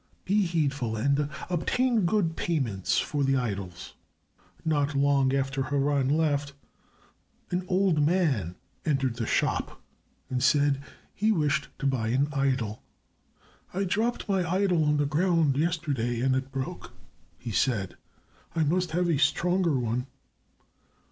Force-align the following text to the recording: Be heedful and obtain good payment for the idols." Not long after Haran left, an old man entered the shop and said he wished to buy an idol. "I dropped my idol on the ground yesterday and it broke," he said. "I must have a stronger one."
Be 0.25 0.47
heedful 0.47 0.95
and 0.95 1.29
obtain 1.47 2.07
good 2.07 2.35
payment 2.35 2.87
for 2.87 3.23
the 3.23 3.35
idols." 3.37 3.93
Not 4.65 4.95
long 4.95 5.31
after 5.31 5.61
Haran 5.61 6.09
left, 6.09 6.53
an 7.51 7.63
old 7.67 8.01
man 8.03 8.55
entered 8.83 9.17
the 9.17 9.27
shop 9.27 9.79
and 10.27 10.41
said 10.41 10.81
he 11.13 11.31
wished 11.31 11.67
to 11.77 11.85
buy 11.85 12.07
an 12.07 12.29
idol. 12.33 12.81
"I 13.75 13.83
dropped 13.83 14.27
my 14.27 14.43
idol 14.43 14.85
on 14.85 14.97
the 14.97 15.05
ground 15.05 15.55
yesterday 15.55 16.21
and 16.21 16.35
it 16.35 16.51
broke," 16.51 16.93
he 17.37 17.51
said. 17.51 17.95
"I 18.55 18.63
must 18.63 18.93
have 18.93 19.07
a 19.07 19.19
stronger 19.19 19.77
one." 19.77 20.07